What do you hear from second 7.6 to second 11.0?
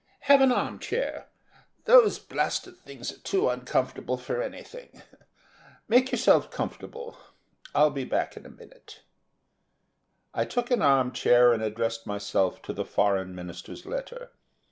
I'll be back in a minute." I took an